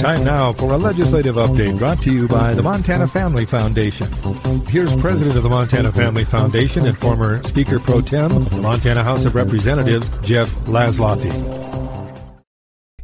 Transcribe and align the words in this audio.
Time 0.00 0.24
now 0.24 0.52
for 0.52 0.72
a 0.72 0.76
legislative 0.76 1.36
update 1.36 1.78
brought 1.78 2.00
to 2.02 2.12
you 2.12 2.28
by 2.28 2.54
the 2.54 2.62
Montana 2.62 3.06
Family 3.06 3.44
Foundation. 3.44 4.06
Here's 4.68 4.94
President 4.96 5.36
of 5.36 5.42
the 5.42 5.48
Montana 5.48 5.90
Family 5.90 6.24
Foundation 6.24 6.86
and 6.86 6.96
former 6.96 7.42
Speaker 7.42 7.80
Pro 7.80 8.00
Tem, 8.00 8.30
of 8.30 8.50
the 8.50 8.60
Montana 8.62 9.02
House 9.02 9.24
of 9.24 9.34
Representatives, 9.34 10.10
Jeff 10.20 10.48
Laszloffy. 10.66 11.65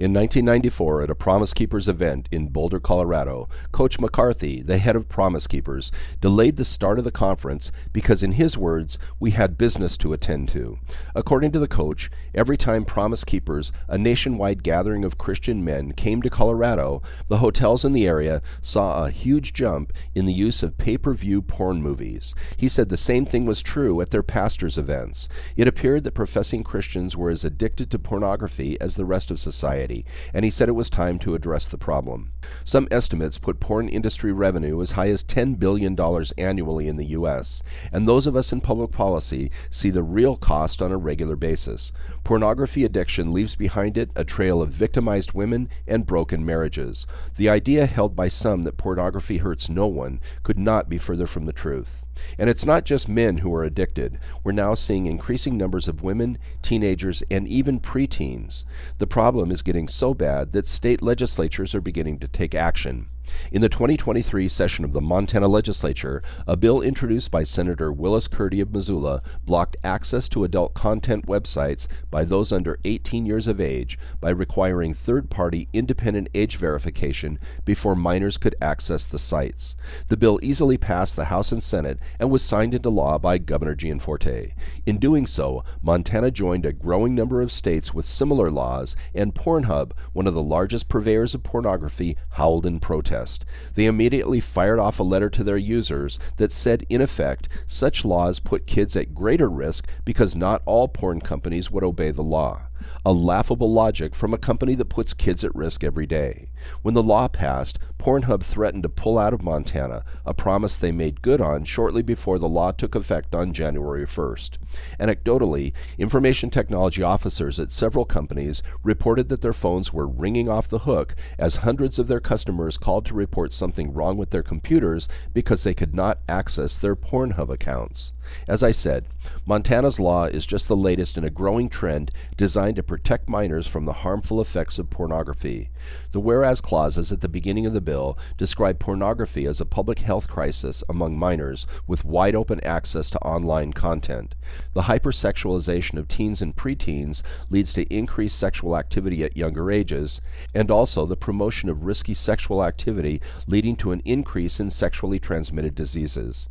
In 0.00 0.14
1994, 0.14 1.02
at 1.02 1.10
a 1.10 1.14
Promise 1.14 1.52
Keepers 1.52 1.86
event 1.86 2.26
in 2.32 2.48
Boulder, 2.48 2.80
Colorado, 2.80 3.50
Coach 3.70 3.98
McCartney, 3.98 4.66
the 4.66 4.78
head 4.78 4.96
of 4.96 5.10
Promise 5.10 5.46
Keepers, 5.46 5.92
delayed 6.22 6.56
the 6.56 6.64
start 6.64 6.98
of 6.98 7.04
the 7.04 7.10
conference 7.10 7.70
because, 7.92 8.22
in 8.22 8.32
his 8.32 8.56
words, 8.56 8.98
we 9.18 9.32
had 9.32 9.58
business 9.58 9.98
to 9.98 10.14
attend 10.14 10.48
to. 10.48 10.78
According 11.14 11.52
to 11.52 11.58
the 11.58 11.68
coach, 11.68 12.10
every 12.34 12.56
time 12.56 12.86
Promise 12.86 13.24
Keepers, 13.24 13.72
a 13.88 13.98
nationwide 13.98 14.62
gathering 14.62 15.04
of 15.04 15.18
Christian 15.18 15.62
men, 15.62 15.92
came 15.92 16.22
to 16.22 16.30
Colorado, 16.30 17.02
the 17.28 17.36
hotels 17.36 17.84
in 17.84 17.92
the 17.92 18.06
area 18.06 18.40
saw 18.62 19.04
a 19.04 19.10
huge 19.10 19.52
jump 19.52 19.92
in 20.14 20.24
the 20.24 20.32
use 20.32 20.62
of 20.62 20.78
pay 20.78 20.96
per 20.96 21.12
view 21.12 21.42
porn 21.42 21.82
movies. 21.82 22.34
He 22.56 22.68
said 22.68 22.88
the 22.88 22.96
same 22.96 23.26
thing 23.26 23.44
was 23.44 23.62
true 23.62 24.00
at 24.00 24.08
their 24.08 24.22
pastors' 24.22 24.78
events. 24.78 25.28
It 25.58 25.68
appeared 25.68 26.04
that 26.04 26.12
professing 26.12 26.64
Christians 26.64 27.18
were 27.18 27.28
as 27.28 27.44
addicted 27.44 27.90
to 27.90 27.98
pornography 27.98 28.80
as 28.80 28.96
the 28.96 29.04
rest 29.04 29.30
of 29.30 29.38
society 29.38 29.89
and 30.32 30.44
he 30.44 30.50
said 30.50 30.68
it 30.68 30.72
was 30.72 30.90
time 30.90 31.18
to 31.20 31.34
address 31.34 31.66
the 31.68 31.78
problem. 31.78 32.32
Some 32.64 32.88
estimates 32.90 33.38
put 33.38 33.60
porn 33.60 33.88
industry 33.88 34.32
revenue 34.32 34.80
as 34.80 34.92
high 34.92 35.10
as 35.10 35.22
$10 35.24 35.58
billion 35.58 35.96
annually 36.38 36.88
in 36.88 36.96
the 36.96 37.06
U.S., 37.06 37.62
and 37.92 38.08
those 38.08 38.26
of 38.26 38.36
us 38.36 38.52
in 38.52 38.60
public 38.60 38.90
policy 38.90 39.50
see 39.70 39.90
the 39.90 40.02
real 40.02 40.36
cost 40.36 40.80
on 40.80 40.92
a 40.92 40.96
regular 40.96 41.36
basis. 41.36 41.92
Pornography 42.24 42.84
addiction 42.84 43.32
leaves 43.32 43.56
behind 43.56 43.96
it 43.96 44.10
a 44.14 44.24
trail 44.24 44.62
of 44.62 44.70
victimized 44.70 45.32
women 45.32 45.68
and 45.86 46.06
broken 46.06 46.44
marriages. 46.44 47.06
The 47.36 47.48
idea 47.48 47.86
held 47.86 48.14
by 48.14 48.28
some 48.28 48.62
that 48.62 48.76
pornography 48.76 49.38
hurts 49.38 49.68
no 49.68 49.86
one 49.86 50.20
could 50.42 50.58
not 50.58 50.88
be 50.88 50.98
further 50.98 51.26
from 51.26 51.46
the 51.46 51.52
truth. 51.52 52.04
And 52.38 52.50
it's 52.50 52.64
not 52.64 52.84
just 52.84 53.08
men 53.08 53.38
who 53.38 53.54
are 53.54 53.64
addicted. 53.64 54.18
We're 54.42 54.52
now 54.52 54.74
seeing 54.74 55.06
increasing 55.06 55.56
numbers 55.56 55.88
of 55.88 56.02
women, 56.02 56.38
teenagers, 56.62 57.22
and 57.30 57.46
even 57.46 57.80
preteens. 57.80 58.64
The 58.98 59.06
problem 59.06 59.50
is 59.50 59.62
getting 59.62 59.88
so 59.88 60.14
bad 60.14 60.52
that 60.52 60.66
state 60.66 61.02
legislatures 61.02 61.74
are 61.74 61.80
beginning 61.80 62.18
to 62.20 62.28
take 62.28 62.54
action. 62.54 63.08
In 63.52 63.62
the 63.62 63.68
2023 63.68 64.48
session 64.48 64.84
of 64.84 64.92
the 64.92 65.00
Montana 65.00 65.48
legislature, 65.48 66.22
a 66.46 66.56
bill 66.56 66.80
introduced 66.80 67.30
by 67.30 67.44
Senator 67.44 67.92
Willis 67.92 68.28
Curdy 68.28 68.60
of 68.60 68.72
Missoula 68.72 69.20
blocked 69.44 69.76
access 69.82 70.28
to 70.28 70.44
adult 70.44 70.74
content 70.74 71.26
websites 71.26 71.86
by 72.10 72.24
those 72.24 72.52
under 72.52 72.78
18 72.84 73.26
years 73.26 73.46
of 73.46 73.60
age 73.60 73.98
by 74.20 74.30
requiring 74.30 74.94
third 74.94 75.30
party 75.30 75.68
independent 75.72 76.28
age 76.34 76.56
verification 76.56 77.38
before 77.64 77.96
minors 77.96 78.36
could 78.36 78.54
access 78.60 79.06
the 79.06 79.18
sites. 79.18 79.76
The 80.08 80.16
bill 80.16 80.38
easily 80.42 80.78
passed 80.78 81.16
the 81.16 81.26
House 81.26 81.52
and 81.52 81.62
Senate 81.62 81.98
and 82.18 82.30
was 82.30 82.42
signed 82.42 82.74
into 82.74 82.90
law 82.90 83.18
by 83.18 83.38
Governor 83.38 83.74
Gianforte. 83.74 84.54
In 84.86 84.98
doing 84.98 85.26
so, 85.26 85.64
Montana 85.82 86.30
joined 86.30 86.64
a 86.64 86.72
growing 86.72 87.14
number 87.14 87.42
of 87.42 87.52
states 87.52 87.92
with 87.92 88.06
similar 88.06 88.50
laws, 88.50 88.96
and 89.14 89.34
Pornhub, 89.34 89.92
one 90.12 90.26
of 90.26 90.34
the 90.34 90.42
largest 90.42 90.88
purveyors 90.88 91.34
of 91.34 91.42
pornography, 91.42 92.16
howled 92.30 92.66
in 92.66 92.80
protest 92.80 93.19
protest, 93.20 93.44
they 93.74 93.86
immediately 93.86 94.40
fired 94.40 94.78
off 94.78 94.98
a 94.98 95.02
letter 95.02 95.28
to 95.30 95.44
their 95.44 95.56
users 95.56 96.18
that 96.36 96.52
said, 96.52 96.86
in 96.88 97.00
effect, 97.00 97.48
such 97.66 98.04
laws 98.04 98.40
put 98.40 98.66
kids 98.66 98.96
at 98.96 99.14
greater 99.14 99.48
risk 99.48 99.86
because 100.04 100.34
not 100.34 100.62
all 100.64 100.88
porn 100.88 101.20
companies 101.20 101.70
would 101.70 101.84
obey 101.84 102.10
the 102.10 102.22
law 102.22 102.62
a 103.04 103.12
laughable 103.12 103.72
logic 103.72 104.14
from 104.14 104.34
a 104.34 104.38
company 104.38 104.74
that 104.74 104.86
puts 104.86 105.14
kids 105.14 105.44
at 105.44 105.54
risk 105.54 105.82
every 105.82 106.06
day. 106.06 106.48
When 106.82 106.94
the 106.94 107.02
law 107.02 107.28
passed, 107.28 107.78
Pornhub 107.98 108.42
threatened 108.42 108.82
to 108.82 108.88
pull 108.88 109.18
out 109.18 109.34
of 109.34 109.42
Montana, 109.42 110.04
a 110.24 110.32
promise 110.32 110.76
they 110.76 110.92
made 110.92 111.22
good 111.22 111.40
on 111.40 111.64
shortly 111.64 112.02
before 112.02 112.38
the 112.38 112.48
law 112.48 112.72
took 112.72 112.94
effect 112.94 113.34
on 113.34 113.52
January 113.52 114.06
1st. 114.06 114.58
Anecdotally, 114.98 115.72
information 115.98 116.50
technology 116.50 117.02
officers 117.02 117.60
at 117.60 117.72
several 117.72 118.04
companies 118.04 118.62
reported 118.82 119.28
that 119.28 119.42
their 119.42 119.52
phones 119.52 119.92
were 119.92 120.06
ringing 120.06 120.48
off 120.48 120.68
the 120.68 120.80
hook 120.80 121.14
as 121.38 121.56
hundreds 121.56 121.98
of 121.98 122.08
their 122.08 122.20
customers 122.20 122.78
called 122.78 123.04
to 123.06 123.14
report 123.14 123.52
something 123.52 123.92
wrong 123.92 124.16
with 124.16 124.30
their 124.30 124.42
computers 124.42 125.08
because 125.34 125.62
they 125.62 125.74
could 125.74 125.94
not 125.94 126.20
access 126.28 126.76
their 126.76 126.96
Pornhub 126.96 127.50
accounts. 127.50 128.12
As 128.48 128.62
I 128.62 128.72
said, 128.72 129.06
Montana's 129.44 129.98
law 129.98 130.24
is 130.24 130.46
just 130.46 130.68
the 130.68 130.76
latest 130.76 131.16
in 131.16 131.24
a 131.24 131.30
growing 131.30 131.68
trend 131.68 132.10
designed 132.36 132.76
to 132.76 132.82
protect 132.82 133.28
minors 133.28 133.66
from 133.66 133.84
the 133.84 133.92
harmful 133.92 134.40
effects 134.40 134.78
of 134.78 134.90
pornography. 134.90 135.70
The 136.12 136.20
whereas 136.20 136.60
clauses 136.60 137.10
at 137.10 137.20
the 137.20 137.28
beginning 137.28 137.66
of 137.66 137.72
the 137.72 137.80
bill 137.80 138.18
describe 138.36 138.78
pornography 138.78 139.46
as 139.46 139.60
a 139.60 139.64
public 139.64 140.00
health 140.00 140.28
crisis 140.28 140.82
among 140.88 141.18
minors 141.18 141.66
with 141.86 142.04
wide 142.04 142.34
open 142.34 142.62
access 142.64 143.10
to 143.10 143.18
online 143.20 143.72
content. 143.72 144.34
The 144.72 144.82
hypersexualization 144.82 145.98
of 145.98 146.08
teens 146.08 146.42
and 146.42 146.54
preteens 146.54 147.22
leads 147.48 147.72
to 147.74 147.92
increased 147.94 148.38
sexual 148.38 148.76
activity 148.76 149.24
at 149.24 149.36
younger 149.36 149.70
ages, 149.70 150.20
and 150.54 150.70
also 150.70 151.06
the 151.06 151.16
promotion 151.16 151.68
of 151.68 151.84
risky 151.84 152.14
sexual 152.14 152.64
activity 152.64 153.20
leading 153.46 153.76
to 153.76 153.92
an 153.92 154.02
increase 154.04 154.60
in 154.60 154.70
sexually 154.70 155.18
transmitted 155.18 155.74
diseases. 155.74 156.48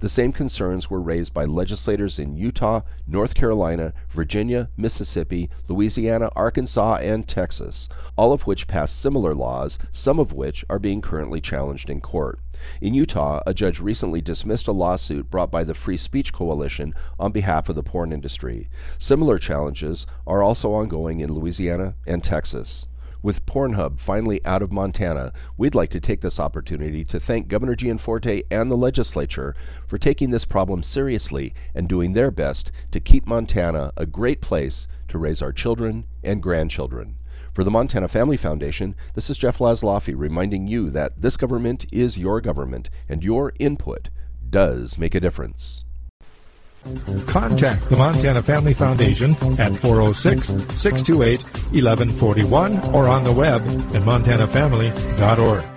The 0.00 0.08
same 0.08 0.32
concerns 0.32 0.90
were 0.90 1.00
raised 1.00 1.32
by 1.32 1.44
legislators 1.44 2.18
in 2.18 2.36
Utah, 2.36 2.82
North 3.06 3.34
Carolina, 3.34 3.92
Virginia, 4.08 4.68
Mississippi, 4.76 5.48
Louisiana, 5.68 6.30
Arkansas, 6.34 6.96
and 6.96 7.28
Texas, 7.28 7.88
all 8.16 8.32
of 8.32 8.46
which 8.46 8.66
passed 8.66 9.00
similar 9.00 9.34
laws, 9.34 9.78
some 9.92 10.18
of 10.18 10.32
which 10.32 10.64
are 10.68 10.78
being 10.78 11.00
currently 11.00 11.40
challenged 11.40 11.88
in 11.88 12.00
court. 12.00 12.40
In 12.80 12.94
Utah, 12.94 13.42
a 13.46 13.54
judge 13.54 13.80
recently 13.80 14.20
dismissed 14.20 14.68
a 14.68 14.72
lawsuit 14.72 15.30
brought 15.30 15.50
by 15.50 15.64
the 15.64 15.74
Free 15.74 15.96
Speech 15.96 16.32
Coalition 16.32 16.94
on 17.18 17.32
behalf 17.32 17.68
of 17.68 17.74
the 17.74 17.82
porn 17.82 18.12
industry. 18.12 18.68
Similar 18.98 19.38
challenges 19.38 20.06
are 20.26 20.42
also 20.42 20.72
ongoing 20.72 21.20
in 21.20 21.32
Louisiana 21.32 21.94
and 22.06 22.22
Texas. 22.22 22.86
With 23.22 23.46
Pornhub 23.46 24.00
finally 24.00 24.44
out 24.44 24.62
of 24.62 24.72
Montana, 24.72 25.32
we'd 25.56 25.76
like 25.76 25.90
to 25.90 26.00
take 26.00 26.22
this 26.22 26.40
opportunity 26.40 27.04
to 27.04 27.20
thank 27.20 27.46
Governor 27.46 27.76
Gianforte 27.76 28.42
and 28.50 28.68
the 28.68 28.76
legislature 28.76 29.54
for 29.86 29.96
taking 29.96 30.30
this 30.30 30.44
problem 30.44 30.82
seriously 30.82 31.54
and 31.72 31.88
doing 31.88 32.14
their 32.14 32.32
best 32.32 32.72
to 32.90 32.98
keep 32.98 33.24
Montana 33.24 33.92
a 33.96 34.06
great 34.06 34.40
place 34.40 34.88
to 35.06 35.18
raise 35.18 35.40
our 35.40 35.52
children 35.52 36.04
and 36.24 36.42
grandchildren. 36.42 37.14
For 37.52 37.62
the 37.62 37.70
Montana 37.70 38.08
Family 38.08 38.36
Foundation, 38.36 38.96
this 39.14 39.30
is 39.30 39.38
Jeff 39.38 39.58
Laszloffy 39.58 40.14
reminding 40.16 40.66
you 40.66 40.90
that 40.90 41.20
this 41.20 41.36
government 41.36 41.86
is 41.92 42.18
your 42.18 42.40
government 42.40 42.90
and 43.08 43.22
your 43.22 43.52
input 43.60 44.08
does 44.50 44.98
make 44.98 45.14
a 45.14 45.20
difference. 45.20 45.84
Contact 47.26 47.88
the 47.88 47.96
Montana 47.96 48.42
Family 48.42 48.74
Foundation 48.74 49.32
at 49.58 49.72
406 49.76 50.48
628 50.80 51.40
1141 51.72 52.94
or 52.94 53.08
on 53.08 53.24
the 53.24 53.32
web 53.32 53.62
at 53.94 54.02
montanafamily.org. 54.02 55.71